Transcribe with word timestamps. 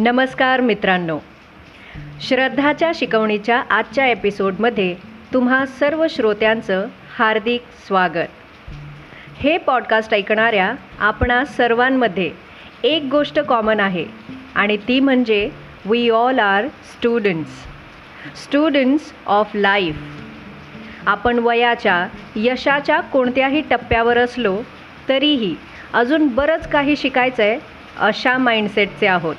नमस्कार 0.00 0.60
मित्रांनो. 0.60 1.18
श्रद्धाच्या 2.20 2.90
शिकवणीच्या 2.94 3.62
आजच्या 3.70 4.06
एपिसोडमध्ये 4.06 4.94
तुम्हा 5.32 5.66
सर्व 5.66 6.06
श्रोत्यांचं 6.10 6.86
हार्दिक 7.16 7.62
स्वागत. 7.86 8.28
हे 9.38 9.56
पॉडकास्ट 9.58 10.14
ऐकणाऱ्या 10.14 10.72
आपणा 10.98 11.44
सर्वांमध्ये 11.44 12.30
एक 12.82 13.08
गोष्ट 13.10 13.38
कॉमन 13.38 13.80
आहे 13.80 14.04
आणि 14.54 14.76
ती 14.76 15.00
म्हणजे 15.00 15.50
we 15.86 16.08
all 16.10 16.38
are 16.38 16.68
students 16.68 17.50
students 18.44 19.12
of 19.26 19.50
life 19.54 19.96
आपण 21.06 21.38
वयाच्या 21.38 22.08
यशाच्या 22.36 23.00
कोणत्याही 23.00 23.62
टप्प्यावर 23.70 24.18
असलो 24.18 24.56
तरीही 25.08 25.54
अजून 25.92 26.28
बरंच 26.28 26.68
काही 26.68 26.96
शिकायचं 26.96 27.42
आहे 27.42 27.58
अशा 27.98 28.38
माइंडसेटचे 28.38 29.06
आहोत. 29.06 29.36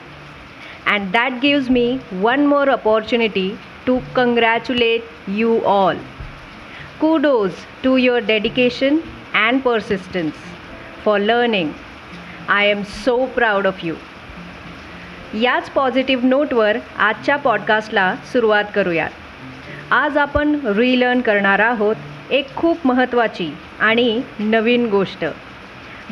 And 0.88 1.12
that 1.12 1.32
gives 1.42 1.70
me 1.70 1.98
one 2.12 2.46
more 2.46 2.70
opportunity 2.70 3.50
to 3.88 4.00
congratulate 4.16 5.02
you 5.28 5.60
all 5.60 5.98
Kudos 7.02 7.50
to 7.84 7.98
your 7.98 8.20
dedication 8.20 8.98
and 9.36 9.62
persistence 9.62 10.34
for 11.04 11.20
learning 11.20 11.70
I 12.48 12.70
am 12.70 12.82
so 12.84 13.26
proud 13.26 13.68
of 13.68 13.86
you 13.86 13.96
याच 15.42 15.70
पॉझिटिव्ह 15.70 16.26
नोटवर 16.28 16.78
आजच्या 16.98 17.36
पॉडकास्टला 17.36 18.14
सुरुवात 18.32 18.64
करूयात. 18.76 19.10
आज 19.91 20.18
आपण 20.18 20.55
रिलर्न 20.66 21.22
करणार 21.22 21.60
आहोत 21.60 22.32
एक 22.32 22.55
खूप 22.55 22.88
महत्त्वाची 22.88 23.50
आणि 23.80 24.22
नवीन 24.40 24.86
गोष्ट 24.86 25.26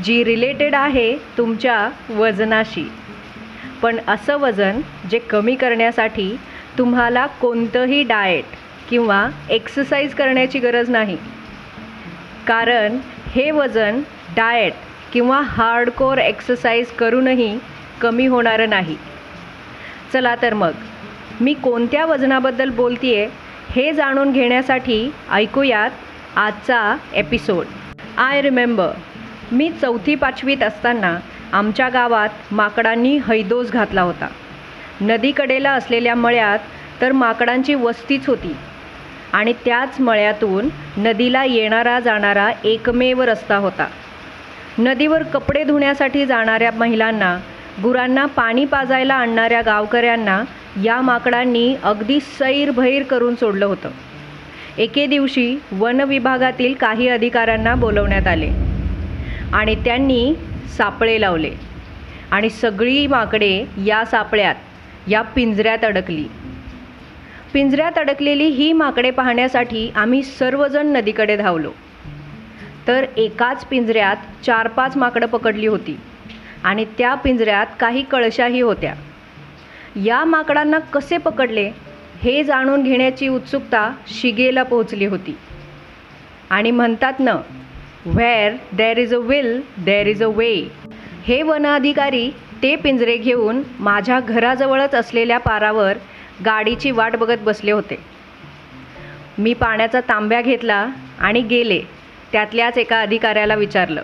जी 0.04 0.24
रिलेटेड 0.24 0.76
आहे 0.76 1.16
तुमच्या 1.38 1.90
वजनाशी. 2.09 2.88
पण 3.81 3.97
असं 4.08 4.38
वजन 4.38 4.81
जे 5.11 5.20
कमी 5.20 5.56
करण्यासाठी 5.56 6.36
तुम्हाला 6.78 7.25
कोणतंही 7.42 8.03
डाएट 8.03 8.56
किंवा 8.89 9.28
एक्सरसाइज 9.50 10.14
करण्याची 10.14 10.59
गरज 10.59 10.89
नाही. 10.89 11.17
कारण 12.47 12.97
हे 13.36 13.52
वजन 13.52 14.02
डाएट 14.36 14.73
किंवा 15.14 15.42
हार्डकोर 15.42 16.17
एक्सरसाइज 16.17 16.92
करूनही 16.92 17.58
कमी 18.02 18.25
होणारं 18.25 18.69
नाही. 18.69 18.95
चला 20.14 20.36
तर 20.41 20.53
मग 20.53 20.72
मी 21.41 21.53
कोणत्या 21.53 22.06
वजनाबद्दल 22.06 22.69
बोलते 22.69 23.16
आहे 23.16 23.28
हे 23.69 23.91
जाणून 23.94 24.31
घेण्यासाठी 24.31 25.09
ऐकूयात 25.31 25.91
आजचा 26.36 26.95
एपिसोड. 27.14 27.66
आय 28.17 28.41
रिमेंबर 28.41 28.91
मी 29.52 29.69
चौथी 29.81 30.16
पाचवीत 30.16 30.64
असताना 30.64 31.17
आमच्या 31.53 31.88
गावात 31.90 32.53
माकडांनी 32.53 33.17
हैदोस 33.28 33.72
घातला 33.72 34.02
होता. 34.02 34.28
नदीकडेला 35.02 35.72
असलेल्या 35.72 36.16
मळ्यात 36.16 36.59
तर 37.02 37.12
माकडांची 37.12 37.73
वस्तीच 37.73 38.28
होती. 38.28 38.56
आणि 39.34 39.53
त्याच 39.66 40.00
मळ्यातून 40.02 40.70
नदीला 40.98 41.44
येणारा 41.44 42.00
जाणारा 42.00 42.50
एकमेव 42.64 43.22
रस्ता 43.22 43.56
होता. 43.58 43.88
नदीवर 44.78 45.23
कपडे 45.23 45.64
धुण्यासाठी 45.64 46.25
जाणाऱ्या 46.25 46.72
महिलांना 46.72 47.38
गुरांना 47.84 48.25
पाणी 48.25 48.66
पाजायला 48.66 49.14
आणणाऱ्या 49.14 49.62
गावकऱ्यांना 49.62 50.42
या 50.84 51.02
माकडांनी 51.02 51.75
अगदी 51.84 52.20
सैरभैर 52.20 53.03
करून 53.03 53.36
सोडलं 53.36 53.66
होतं. 53.66 53.90
एके 54.78 55.06
दिवशी 55.06 55.58
वन 55.72 56.02
विभागातील 56.02 56.73
काही 56.73 57.08
अधिकाऱ्यांना 57.09 57.75
बोलवण्यात 57.75 58.28
आले. 58.28 58.50
आणि 59.53 59.75
त्यांनी 59.75 60.34
सापळे 60.68 61.22
लावले. 61.22 61.52
आणि 62.32 62.50
सगळी 62.50 63.08
माकडे 63.08 63.66
या 63.86 64.06
सापळ्यात 64.06 64.56
या 65.08 65.22
पिंजऱ्यात 65.22 65.86
अडकली. 65.86 66.25
पिंजऱ्यात 67.53 67.97
अडकलेली 67.97 68.46
ही 68.46 68.74
माकडे 68.74 69.12
पाहण्यासाठी 69.12 69.91
आम्ही 69.96 70.24
सर्वजण 70.24 70.88
नदीकडे 70.88 71.38
धावलो. 71.38 71.72
तर 72.88 73.06
एकाच 73.18 73.66
पिंजऱ्यात 73.66 74.16
चार 74.46 74.68
पाच 74.68 74.97
माकडं 74.97 75.25
पकडली 75.25 75.68
होती 75.68 75.97
आणि 76.64 76.86
त्या 76.97 77.14
पिंजऱ्यात 77.16 77.66
काही 77.80 78.03
कळशाही 78.03 78.62
होत्या. 78.62 78.94
या 80.06 80.25
माकडांना 80.25 80.80
कसे 80.80 81.18
पकडले 81.18 81.72
हे 82.22 82.44
जाणून 82.44 82.84
घेण्याची 82.84 83.28
उत्सुकता 83.28 83.91
शिगेला 84.08 84.64
पोहोचली 84.64 85.06
होती. 85.06 85.38
आणि 86.50 86.72
म्हणतात 86.72 87.14
ना 87.20 87.36
where 88.07 88.53
there 88.78 88.97
is 89.00 89.13
a 89.13 89.18
will 89.19 89.59
there 89.85 90.07
is 90.07 90.22
a 90.23 90.28
way 90.35 90.51
हे 91.25 91.41
वन 91.44 91.66
अधिकारी 91.68 92.29
ते 92.62 92.75
पिंजरे 92.75 93.16
घेऊन 93.18 93.62
माझ्या 93.79 94.19
घराजवळच 94.19 94.94
असलेल्या 94.95 95.38
पारावर 95.38 95.97
गाडीची 96.46 96.91
वाट 96.91 97.16
बघत 97.16 97.38
बसले 97.44 97.72
होते. 97.72 98.00
मी 99.38 99.53
पाण्याचा 99.53 100.00
तांब्या 100.09 100.41
घेतला 100.41 100.85
आणि 101.19 101.41
गेले 101.41 101.79
त्यातल्याच 102.31 102.78
एका 102.78 103.01
अधिकाऱ्याला 103.01 103.56
विचारलं 103.56 104.01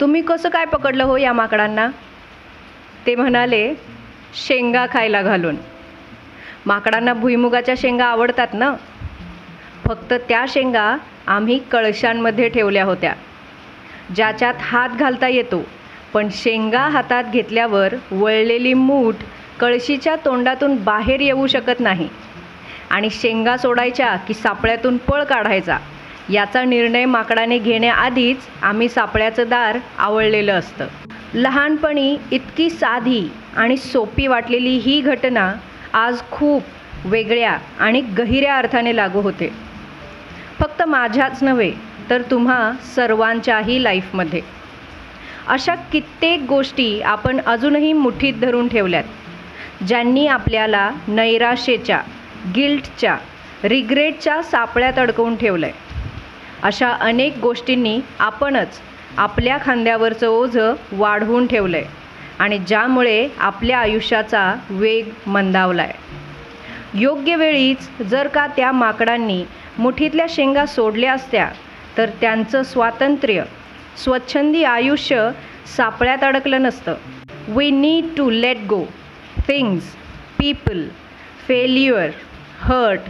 तुम्ही 0.00 0.22
कसं 0.22 0.48
काय 0.48 0.64
पकडलं 0.64 1.04
हो 1.04 1.16
या 1.16 1.32
माकडांना? 1.32 1.88
ते 3.06 3.14
म्हणाले 3.14 3.72
शेंगा 4.36 4.86
खायला 4.92 5.22
घालून. 5.22 5.56
माकडांना 6.66 7.12
भुईमुगाच्या 7.14 7.74
शेंगा 7.78 8.06
आवडतात 8.06 8.54
ना? 8.54 8.74
फक्त 9.86 10.14
त्या 10.28 10.44
शेंगा 10.48 10.96
आम्ही 11.26 11.58
कळशांमध्ये 11.70 12.48
ठेवल्या 12.48 12.84
होत्या. 12.84 13.12
ज्याच्यात 14.16 14.54
हात 14.60 14.88
घालता 14.88 15.28
येतो. 15.28 15.62
पण 16.12 16.28
शेंगा 16.32 16.80
हातात 16.80 17.24
घेतल्यावर 17.32 17.94
वळलेली 18.10 18.74
मूठ 18.74 19.14
कळशीच्या 19.60 20.16
तोंडातून 20.16 20.76
बाहेर 20.76 21.20
येऊ 21.20 21.46
शकत 21.46 21.80
नाही. 21.80 22.08
आणि 22.90 23.10
शेंगा 23.10 23.56
सोडायच्या 23.56 24.16
की 24.16 24.34
सापळ्यातून 24.34 24.96
पळ 24.96 25.24
काढायचा 25.24 25.78
याचा 26.30 26.64
निर्णय 26.64 27.04
माकडाने 27.04 27.58
घेण्याआधीच 27.58 28.36
आम्ही 28.62 28.88
सापळ्याचं 28.88 29.48
दार 29.48 29.78
आवळलेलं 29.98 30.52
असतं. 30.52 30.86
लहानपणी 31.34 32.16
इतकी 32.30 32.70
साधी 32.70 33.28
आणि 33.56 33.76
सोपी 33.76 34.26
वाटलेली 34.26 34.76
ही 34.76 35.00
घटना 35.00 35.52
आज 35.92 36.22
खूप 36.30 36.62
वेगळ्या 37.04 37.56
आणि 37.80 38.00
गहिऱ्या 38.00 38.56
अर्थाने 38.56 38.96
लागू 38.96 39.20
होते. 39.20 39.52
फक्त 40.58 40.82
माझ्याच 40.82 41.42
नव्हे 41.42 41.72
तर 42.10 42.22
तुम्हा 42.22 42.72
सर्वांच्याही 42.96 43.82
लाईफमध्ये 43.82 44.40
अशा 45.46 45.74
कित्येक 45.92 46.40
गोष्टी 46.40 47.00
आपण 47.00 47.40
अजूनही 47.46 47.92
मुठीत 47.92 48.34
धरून 48.34 48.68
ठेवल्यात 48.68 49.84
ज्यांनी 49.86 50.26
आपल्याला 50.26 50.90
नैराशेच्या 51.08 52.00
गिल्टच्या 52.54 53.16
रिग्रेटच्या 53.64 54.42
सापळ्यात 54.42 54.98
अडकवून 54.98 55.36
ठेवलं 55.36 55.66
आहे 55.66 55.90
अशा 56.62 56.88
अनेक 57.00 57.38
गोष्टींनी 57.38 58.00
आपणच 58.18 58.78
आपल्या 59.18 59.58
खांद्यावरचं 59.64 60.26
ओझं 60.26 60.74
वाढवून 60.92 61.46
ठेवलं 61.46 61.76
आहे 61.76 61.86
आणि 62.38 62.58
ज्यामुळे 62.58 63.28
आपल्या 63.38 63.78
आयुष्याचा 63.78 64.54
वेग 64.70 65.08
मंदावला 65.26 65.82
आहे 65.82 67.00
योग्य 67.00 67.36
वेळीच 67.36 67.88
जर 68.02 68.26
का 68.26 68.46
त्या 68.46 68.72
माकडांनी 68.72 69.44
मुठीतल्या 69.78 70.26
शेंगा 70.28 70.64
सोडल्या 70.66 71.12
असत्या 71.12 71.48
तर 71.96 72.10
त्यांचं 72.20 72.62
स्वातंत्र्य 72.62 73.44
स्वच्छंदी 74.04 74.62
आयुष्य 74.64 75.28
सापळ्यात 75.76 76.24
अडकलं 76.24 76.62
नसतं. 76.62 76.94
We 77.48 77.70
need 77.70 78.06
to 78.16 78.28
let 78.30 78.58
go 78.68 78.84
things 79.48 79.94
people 80.38 80.86
failure 81.48 82.10
hurt 82.60 83.00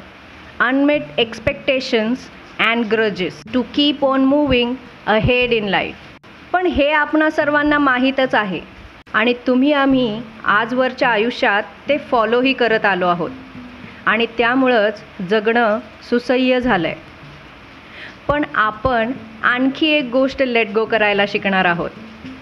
unmet 0.60 1.18
expectations 1.18 2.28
and 2.58 2.84
grudges 2.92 3.42
to 3.54 3.62
keep 3.74 4.04
on 4.04 4.24
moving 4.24 4.74
ahead 5.06 5.52
in 5.52 5.68
life 5.68 5.94
पण 6.52 6.66
हे 6.66 6.90
आपणा 6.92 7.30
सर्वांना 7.30 7.78
माहीतच 7.78 8.34
आहे. 8.34 8.60
आणि 9.14 9.32
तुम्ही 9.46 9.72
आम्ही 9.72 10.20
आजवरच्या 10.44 11.08
आयुष्यात 11.08 11.62
ते 11.88 11.96
फॉलोही 12.10 12.52
करत 12.52 12.84
आलो 12.84 13.06
आहोत. 13.06 13.30
आणि 14.06 14.26
त्यामुळंच 14.38 15.02
जगणं 15.30 15.78
सुसह्य 16.10 16.60
झालं 16.60 16.88
आहे 16.88 17.11
पण 18.28 18.44
आपण 18.54 19.12
आणखी 19.42 19.86
एक 19.86 20.04
गोष्ट 20.04 20.42
लेट 20.42 20.70
गो 20.70 20.84
करायला 20.84 21.24
शिकणार 21.28 21.64
आहोत. 21.64 21.90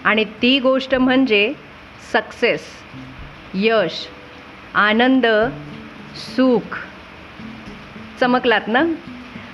आणि 0.05 0.25
ती 0.25 0.61
गोष्ट 0.61 0.95
म्हणजे 0.95 1.55
सक्सेस 2.13 2.61
यश 3.55 4.07
आनंद 4.75 5.27
सुख. 6.17 6.79
चमकलात 8.21 8.61
ना? 8.67 8.85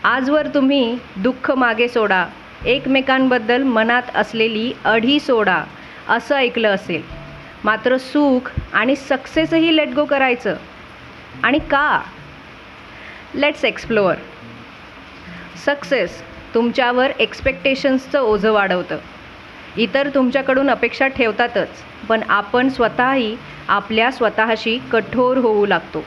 आजवर 0.05 0.47
तुम्ही 0.47 0.99
दुःख 1.17 1.51
मागे 1.51 1.89
सोडा. 1.89 2.27
एकमेकांबद्दल 2.67 3.63
मनात 3.63 4.03
असलेली 4.15 4.73
अढी 4.85 5.21
सोडा. 5.21 5.65
असं 6.09 6.35
ऐकलं 6.35 6.69
असेल. 6.69 7.03
मात्र 7.65 7.97
सुख 7.97 8.53
आणि 8.73 8.97
सक्सेसही 8.97 9.77
लेट 9.77 9.89
गो 9.89 10.05
करायचं. 10.05 10.57
आणि 11.43 11.59
का? 11.59 12.01
लेट्स 13.35 13.65
एक्सप्लोअर 13.65 14.15
सक्सेस 15.65 16.23
तुमच्यावर 16.55 17.11
एक्सपेक्टेशन्सचं 17.21 18.21
ओझं 18.21 18.53
वाढवतं. 18.53 18.99
इतर 19.77 20.09
तुमच्याकडून 20.15 20.71
अपेक्षा 20.71 21.07
ठेवतातच 21.07 21.83
पण 22.09 22.23
आपण 22.29 22.69
स्वतःही 22.69 23.37
आपल्या 23.69 24.11
स्वतःशी 24.11 24.79
कठोर 24.93 25.37
होऊ 25.37 25.67
लागतो. 25.67 26.05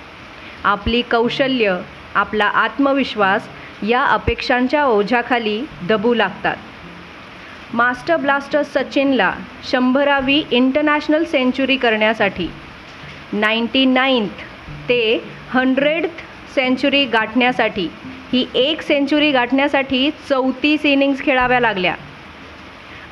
आपली 0.64 1.02
कौशल्य 1.02 1.78
आपला 2.16 2.46
आत्मविश्वास 2.46 3.48
या 3.88 4.04
अपेक्षांच्या 4.04 4.86
ओझ्याखाली 4.86 5.62
दबू 5.90 6.14
लागतात. 6.14 6.56
मास्टर 7.74 8.16
ब्लास्टर 8.16 8.62
सचिनला 8.64 9.34
शंभरावी 9.64 10.42
इंटरनॅशनल 10.52 11.24
सेंचुरी 11.24 11.78
करण्यासाठी 11.78 12.50
नाईंटी 13.34 13.86
नाईन्थ 13.86 14.42
ते 14.90 15.24
हंड्रेड 15.50 16.06
सेंचुरी 16.56 17.06
गाठण्यासाठी 17.06 17.88
ही 18.32 18.46
एक 18.56 18.82
सेंचुरी 18.82 19.32
गाठण्यासाठी 19.32 20.10
चौतीस 20.30 20.86
इनिंग्स 20.86 21.22
खेळाव्या 21.22 21.60
लागल्या. 21.60 21.96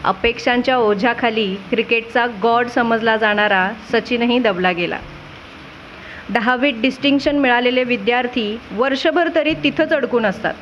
अपेक्षांच्या 0.03 0.77
ओझ्याखाली 0.77 1.53
क्रिकेटचा 1.69 2.25
गॉड 2.43 2.67
समजला 2.67 3.15
जाणारा 3.17 3.69
सचिनही 3.91 4.37
दबला 4.39 4.71
गेला. 4.71 4.99
दहावीत 6.29 6.73
डिस्टिंक्शन 6.81 7.37
मिळालेले 7.39 7.83
विद्यार्थी 7.83 8.57
वर्षभर 8.71 9.29
तरी 9.35 9.53
तिथंच 9.63 9.93
अडकून 9.93 10.25
असतात 10.25 10.53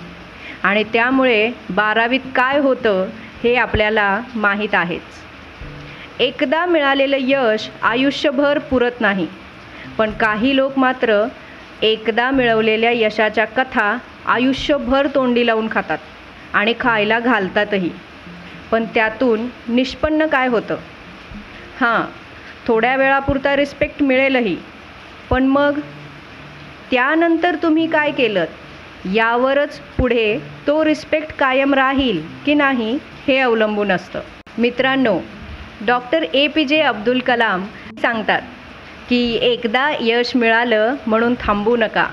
आणि 0.64 0.84
त्यामुळे 0.94 1.50
बारावीत 1.70 2.20
काय 2.36 2.60
होतं 2.60 3.08
हे 3.44 3.56
आपल्याला 3.56 4.20
माहीत 4.36 4.76
आहेच. 4.76 5.02
एकदा 6.20 6.66
मिळालेलं 6.66 7.18
यश 7.20 7.70
आयुष्यभर 7.84 8.58
पुरत 8.60 9.02
नाही 9.02 9.28
पण 9.98 10.12
काही 10.12 10.56
लोक 10.56 10.78
मात्र 10.80 11.24
एकदा 11.82 12.30
मिळवलेल्या 12.32 12.92
यशाच्या 12.92 13.46
कथा 13.46 13.96
आयुष्यभर 14.26 15.08
तोंडी 15.16 15.46
लावून 15.46 15.68
खातात 15.72 15.98
आणि 16.54 16.74
खायला 16.80 17.20
घालतातही. 17.20 17.90
पण 18.72 18.86
त्यातून 18.86 19.48
निष्पन्न 19.68 20.26
काय 20.26 20.48
होतं? 20.48 20.76
हां 21.80 22.02
थोड्या 22.68 22.96
वेळापुरता 22.96 23.56
रिस्पेक्ट 23.56 24.04
मिळेलही. 24.04 24.56
पण 25.30 25.46
मग? 25.46 25.80
त्यानंतर 26.92 27.56
तुम्ही 27.64 27.88
काय 27.88 28.12
केलं 28.12 28.46
यावरच 29.14 29.80
पुढे 29.98 30.38
तो 30.68 30.84
रिस्पेक्ट 30.86 31.34
कायम 31.34 31.74
राहील 31.74 32.22
की 32.46 32.54
नाही 32.54 32.98
हे 33.28 33.38
अवलंबून 33.40 33.92
असतं. 33.92 34.20
मित्रांनो 34.58 35.20
डॉक्टर 35.88 36.24
ए 36.34 36.48
पी 36.48 36.66
जे 36.66 36.82
अब्दुल 36.82 37.20
कलाम 37.20 37.66
सांगतात 38.02 38.42
की 39.10 39.38
एकदा 39.42 39.90
यश 40.02 40.36
मिळालं 40.36 40.96
म्हणून 41.08 41.36
थांबू 41.40 41.76
नका. 41.78 42.08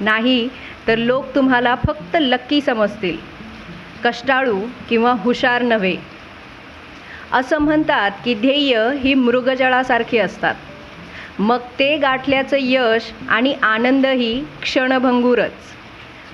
नाही 0.00 0.48
तर 0.88 0.98
लोक 0.98 1.34
तुम्हाला 1.34 1.74
फक्त 1.74 2.16
लक्की 2.20 2.60
समजतील. 2.60 3.16
कष्टाळू 4.04 4.60
किंवा 4.88 5.12
हुशार 5.12 5.62
नव्हे. 5.62 5.96
असं 7.32 7.58
म्हणतात 7.58 8.10
की 8.24 8.34
ध्येय 8.34 8.88
ही 8.98 9.14
मृगजळासारखी 9.14 10.18
असतात. 10.18 10.54
मग 11.38 11.58
ते 11.78 11.96
गाठल्याचं 11.96 12.56
यश 12.60 13.12
आणि 13.28 13.54
आनंदही 13.62 14.44
क्षणभंगूरच. 14.62 15.52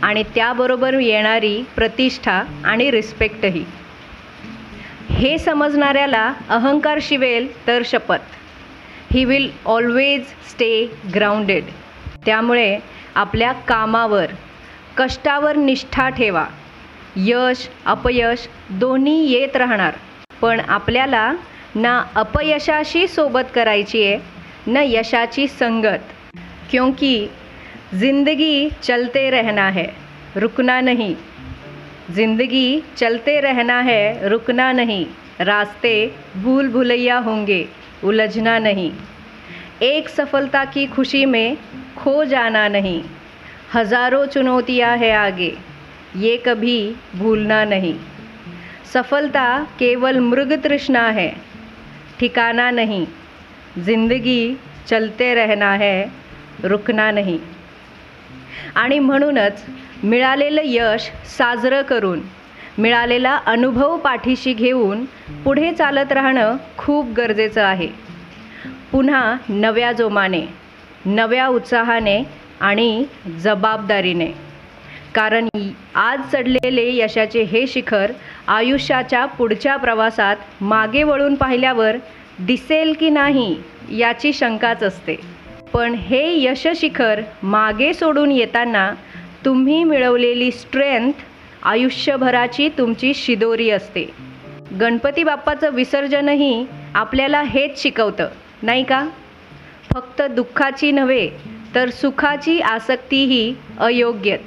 आणि 0.02 0.22
त्याबरोबर 0.22 0.94
येणारी 0.94 1.62
प्रतिष्ठा 1.76 2.42
आणि 2.64 2.90
रिस्पेक्टही. 2.90 3.64
हे 5.10 5.38
समजणाऱ्याला 5.38 6.32
अहंकार 6.48 6.98
शिवेल 7.02 7.66
तर 7.66 7.82
शपथ. 7.84 8.18
He 9.12 9.24
will 9.24 9.50
always 9.64 10.22
stay 10.22 10.86
grounded 11.14 11.64
त्यामुळे 12.26 12.78
आपल्या 13.14 13.52
कामावर 13.52 14.26
कष्टावर 14.96 15.56
निष्ठा 15.56 16.08
ठेवा. 16.08 16.46
यश 17.16 17.68
अपयश 17.86 18.48
दोन्ही 18.70 19.30
येत 19.30 19.56
राहणार. 19.56 19.94
पण 20.42 20.60
आपल्याला 20.68 21.32
ना 21.74 22.02
अपयशाशी 22.14 23.08
सोबत 23.08 23.40
करायची 23.54 24.04
आहे 24.04 24.18
न 24.66 24.76
यशाची 24.76 25.48
संगत. 25.48 26.02
क्योंकि 26.70 27.26
जिंदगी 28.00 28.68
चलते 28.82 29.30
रहना 29.30 29.68
है 29.70 29.84
रुकना 30.36 30.80
नहीं. 30.80 31.14
जिंदगी 32.12 32.80
चलते 33.00 33.40
रहना 33.40 33.80
है 33.80 34.28
रुकना 34.28 34.72
नहीं. 34.72 35.04
रास्ते 35.44 36.14
भूल 36.34 36.68
भुलैया 36.68 37.18
होंगे 37.18 37.64
उलझना 38.04 38.58
नहीं. 38.58 38.90
एक 39.80 40.08
सफलता 40.08 40.64
की 40.64 40.86
खुशी 40.86 41.24
में 41.24 41.54
खो 42.04 42.24
जाना 42.24 42.68
नहीं। 42.68 43.02
हजारों 43.74 44.26
चुनौतियां 44.26 44.98
है 44.98 45.10
आगे। 45.10 45.50
ये 46.14 46.36
कभी 46.36 46.92
भूलना 47.14 47.64
नहीं। 47.64 47.94
सफलता 48.94 49.64
केवल 49.80 50.18
मृग 50.18 50.52
तृष्णा 50.64 51.10
है। 51.10 51.28
ठिकाना 52.20 52.70
नहीं। 52.70 53.04
जिंदगी 53.80 54.54
चलते 54.90 55.34
रहना 55.34 55.74
है 55.74 56.04
रुकना 56.64 57.10
नहीं। 57.10 57.38
आणि 58.74 58.98
म्हणूनच 58.98 59.64
मिळालेलं 60.02 60.62
यश 60.64 61.10
साजरं 61.38 61.82
करून 61.82 62.20
मिळालेला 62.78 63.38
अनुभव 63.46 63.96
पाठीशी 63.96 64.52
घेऊन 64.52 65.04
पुढे 65.44 65.72
चालत 65.72 66.12
राहणं 66.12 66.56
खूप 66.78 67.06
गरजेचं 67.16 67.64
आहे. 67.64 67.88
पुन्हा 68.92 69.36
नव्या 69.48 69.92
जोमाने. 69.92 70.63
नव्या 71.06 71.46
उत्साहाने 71.46 72.22
आणि 72.60 73.04
जबाबदारीने. 73.40 74.26
कारण 75.14 75.48
आज 75.94 76.20
चढलेले 76.32 76.96
यशाचे 76.96 77.42
हे 77.42 77.66
शिखर 77.66 78.12
आयुष्याच्या 78.48 79.24
पुढच्या 79.26 79.76
प्रवासात 79.76 80.36
मागे 80.60 81.02
वळून 81.02 81.34
पाहिल्यावर 81.34 81.96
दिसेल 82.38 82.94
की 83.00 83.10
नाही 83.10 83.56
याची 83.92 84.32
शंकाच 84.32 84.82
असते. 84.82 85.16
पण 85.72 85.94
हे 85.94 86.42
यशशिखर 86.42 87.20
मागे 87.42 87.94
सोडून 87.94 88.32
येताना 88.32 88.94
तुम्ही 89.44 89.84
मिळवलेली 89.84 90.50
स्ट्रेंथ 90.50 91.12
आयुष्यभराची 91.62 92.68
तुमची 92.78 93.14
शिदोरी 93.14 93.70
असते. 93.70 94.10
गणपती 94.80 95.24
बाप्पाचं 95.24 95.70
विसर्जनही 95.70 96.66
आपल्याला 96.94 97.42
हेच 97.42 97.82
शिकवतं 97.82 98.28
नाही 98.62 98.84
का? 98.84 99.08
फक्त 99.94 100.20
दुःखाची 100.36 100.90
नव्हे 100.92 101.28
तर 101.74 101.90
सुखाची 101.90 102.58
आसक्तीही 102.60 103.54
अयोग्यच. 103.80 104.40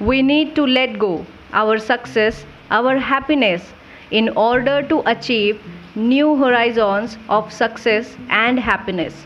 We 0.00 0.20
need 0.22 0.48
to 0.56 0.64
let 0.66 0.96
go 1.00 1.16
our 1.60 1.78
success 1.78 2.44
our 2.70 2.96
happiness 3.02 3.70
in 4.12 4.28
order 4.36 4.80
to 4.90 5.00
achieve 5.06 5.56
new 5.96 6.34
horizons 6.36 7.16
of 7.28 7.52
success 7.52 8.14
and 8.38 8.58
happiness 8.64 9.24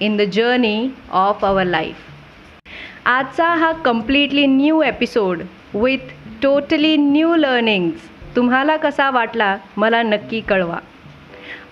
in 0.00 0.16
the 0.16 0.28
journey 0.34 0.88
of 1.24 1.44
our 1.44 1.64
life 1.64 2.66
आजचा 3.08 3.48
हा 3.54 3.72
completely 3.84 4.46
new 4.46 4.80
episode 4.82 5.42
with 5.74 6.12
totally 6.42 6.96
new 6.96 7.34
learnings 7.36 8.08
तुम्हाला 8.36 8.76
कसा 8.76 9.10
वाटला 9.10 9.56
मला 9.76 10.02
नक्की 10.02 10.40
कळवा. 10.40 10.78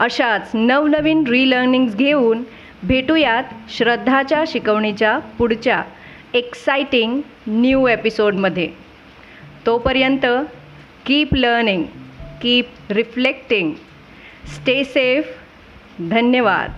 अशाच 0.00 0.50
नवनवीन 0.54 1.24
रिलर्निंग्स 1.26 1.96
घेऊन 1.96 2.42
भेटूयात 2.86 3.42
श्रद्धाच्या 3.68 4.44
शिकवणीच्या 4.46 5.18
पुढच्या 5.18 5.82
एक्साइटिंग 6.34 7.20
न्यू 7.46 7.86
एपिसोडमध्ये 7.86 8.68
तोपर्यंत 9.66 10.26
keep 11.06 11.34
learning 11.34 11.84
keep 12.42 12.68
reflecting 12.90 13.72
stay 14.54 14.84
safe 14.84 15.36
धन्यवाद. 16.00 16.70